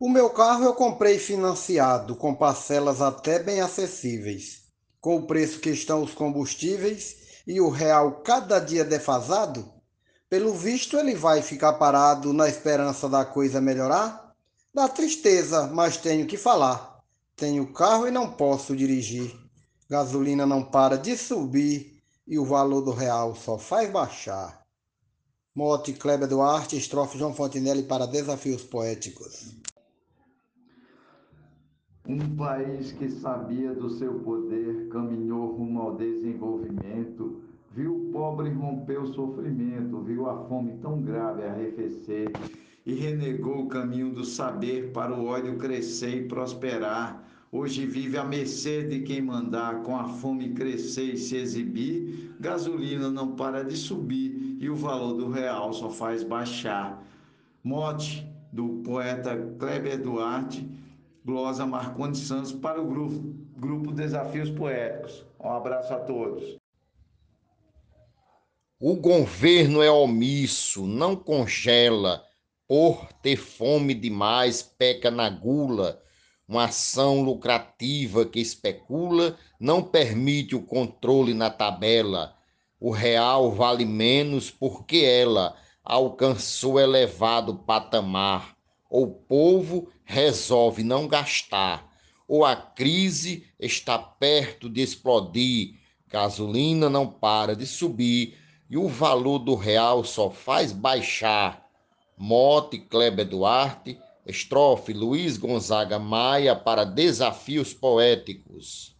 [0.00, 4.62] O meu carro eu comprei financiado, com parcelas até bem acessíveis.
[5.00, 9.68] Com o preço que estão os combustíveis e o real cada dia defasado,
[10.30, 14.36] pelo visto ele vai ficar parado na esperança da coisa melhorar?
[14.72, 17.00] Dá tristeza, mas tenho que falar.
[17.34, 19.36] Tenho carro e não posso dirigir.
[19.90, 24.62] Gasolina não para de subir e o valor do real só faz baixar.
[25.52, 29.58] Mote Kleber Duarte, estrofe João Fontinelli para Desafios Poéticos.
[32.08, 38.98] Um país que sabia do seu poder caminhou rumo ao desenvolvimento, viu o pobre romper
[38.98, 42.32] o sofrimento, viu a fome tão grave arrefecer
[42.86, 47.28] e renegou o caminho do saber para o ódio crescer e prosperar.
[47.52, 53.10] Hoje vive à mercê de quem mandar, com a fome crescer e se exibir, gasolina
[53.10, 57.06] não para de subir e o valor do real só faz baixar.
[57.62, 60.87] Mote do poeta Kleber Duarte
[61.28, 65.26] glosa Marcondes Santos para o grupo, grupo Desafios Poéticos.
[65.38, 66.56] Um abraço a todos.
[68.80, 72.24] O governo é omisso, não congela,
[72.66, 76.02] por ter fome demais, peca na gula.
[76.48, 82.34] Uma ação lucrativa que especula não permite o controle na tabela.
[82.80, 88.57] O real vale menos porque ela alcançou elevado patamar
[88.88, 91.86] ou o povo resolve não gastar,
[92.26, 95.74] ou a crise está perto de explodir,
[96.08, 98.36] gasolina não para de subir
[98.70, 101.66] e o valor do real só faz baixar.
[102.16, 108.97] Mote Kleber Duarte, estrofe Luiz Gonzaga Maia para Desafios Poéticos.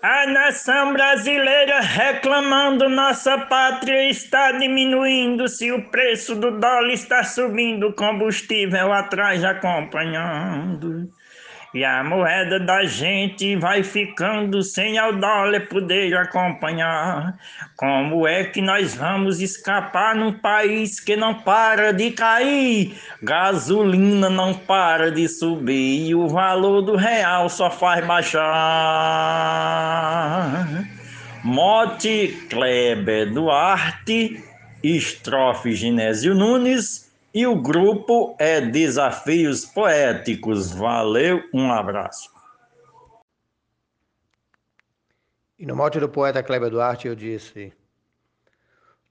[0.00, 5.48] A nação brasileira reclamando, nossa pátria está diminuindo.
[5.48, 11.10] Se o preço do dólar está subindo, combustível atrás acompanhando.
[11.74, 17.38] E a moeda da gente vai ficando sem ao dólar poder acompanhar.
[17.76, 22.98] Como é que nós vamos escapar num país que não para de cair?
[23.22, 28.48] Gasolina não para de subir e o valor do real só faz baixar.
[31.44, 34.42] Mote Kleber Duarte,
[34.82, 37.07] estrofe Genésio Nunes
[37.38, 40.72] e o grupo é Desafios Poéticos.
[40.72, 42.28] Valeu, um abraço.
[45.56, 47.72] E no mote do poeta Kleber Duarte eu disse: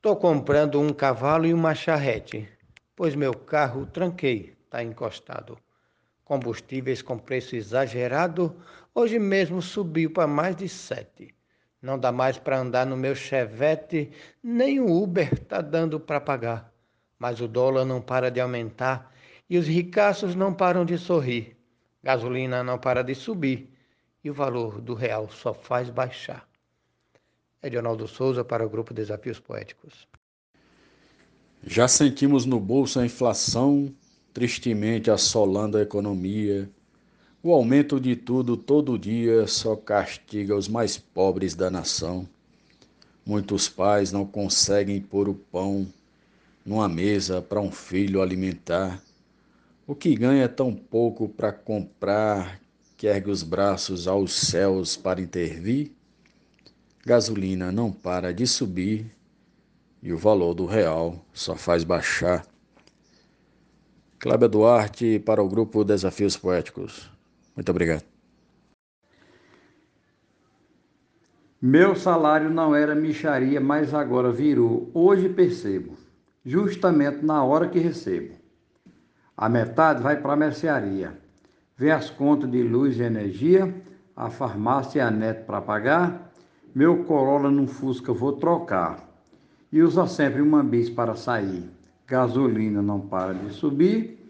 [0.00, 2.48] Tô comprando um cavalo e uma charrete,
[2.94, 5.58] pois meu carro tranquei, tá encostado.
[6.24, 8.54] Combustíveis com preço exagerado,
[8.94, 11.34] hoje mesmo subiu para mais de sete.
[11.82, 16.71] Não dá mais para andar no meu chevette, nem o Uber tá dando para pagar
[17.22, 19.14] mas o dólar não para de aumentar
[19.48, 21.56] e os ricaços não param de sorrir.
[22.02, 23.70] Gasolina não para de subir
[24.24, 26.44] e o valor do real só faz baixar.
[27.62, 30.08] Edionaldo Souza para o Grupo Desafios Poéticos.
[31.64, 33.94] Já sentimos no bolso a inflação,
[34.34, 36.68] tristemente assolando a economia.
[37.40, 42.28] O aumento de tudo todo dia só castiga os mais pobres da nação.
[43.24, 45.86] Muitos pais não conseguem pôr o pão
[46.64, 49.02] numa mesa para um filho alimentar.
[49.86, 52.60] O que ganha tão pouco para comprar
[52.96, 55.92] que ergue os braços aos céus para intervir?
[57.04, 59.06] Gasolina não para de subir
[60.00, 62.46] e o valor do real só faz baixar.
[64.20, 67.10] Cláudia Duarte para o grupo Desafios Poéticos.
[67.56, 68.04] Muito obrigado.
[71.60, 74.90] Meu salário não era micharia, mas agora virou.
[74.94, 76.01] Hoje percebo
[76.44, 78.34] justamente na hora que recebo.
[79.36, 81.18] A metade vai para a mercearia.
[81.76, 83.74] Vem as contas de luz e energia,
[84.16, 86.32] a farmácia e a net para pagar,
[86.74, 89.08] meu Corolla num Fusca vou trocar.
[89.70, 91.68] E usa sempre uma bis para sair.
[92.06, 94.22] Gasolina não para de subir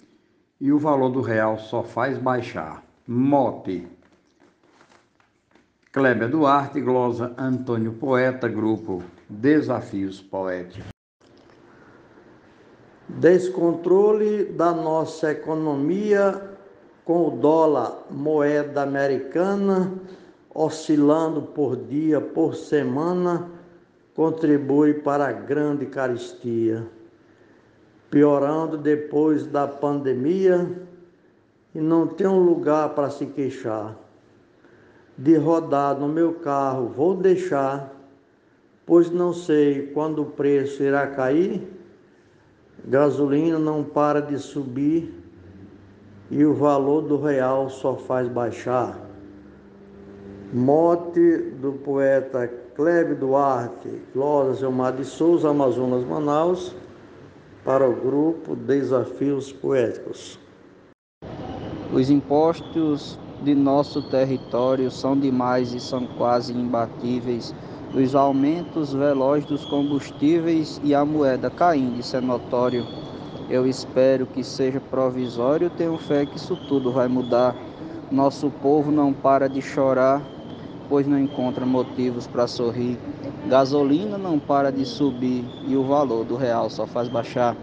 [0.60, 2.84] e o valor do real só faz baixar.
[3.06, 3.88] Mote.
[5.90, 10.91] Kleber Duarte, glosa Antônio Poeta, grupo Desafios Poéticos.
[13.18, 16.40] Descontrole da nossa economia
[17.04, 19.92] com o dólar, moeda americana,
[20.54, 23.50] oscilando por dia, por semana,
[24.14, 26.86] contribui para a grande caristia.
[28.10, 30.70] Piorando depois da pandemia
[31.74, 33.94] e não tem um lugar para se queixar.
[35.18, 37.92] De rodar no meu carro vou deixar,
[38.86, 41.81] pois não sei quando o preço irá cair
[42.84, 45.14] Gasolina não para de subir
[46.30, 48.98] e o valor do real só faz baixar.
[50.52, 56.74] Mote do poeta Cleve Duarte, Clóvis Gilmar de Souza, Amazonas, Manaus,
[57.64, 60.38] para o grupo Desafios Poéticos.
[61.92, 67.54] Os impostos de nosso território são demais e são quase imbatíveis.
[67.94, 72.86] Os aumentos velozes dos combustíveis e a moeda caindo, isso é notório.
[73.50, 77.54] Eu espero que seja provisório, tenho fé que isso tudo vai mudar.
[78.10, 80.22] Nosso povo não para de chorar,
[80.88, 82.98] pois não encontra motivos para sorrir.
[83.46, 87.54] Gasolina não para de subir e o valor do real só faz baixar.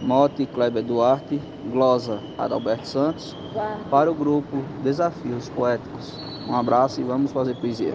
[0.00, 1.40] Mote Kleber Duarte,
[1.70, 3.36] glosa Adalberto Santos,
[3.90, 6.18] para o grupo Desafios Poéticos.
[6.48, 7.92] Um abraço e vamos fazer poesia.